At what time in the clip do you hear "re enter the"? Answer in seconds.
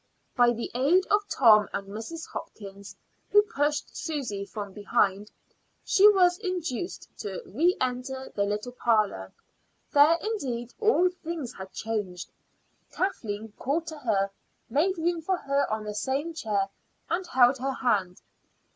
7.45-8.43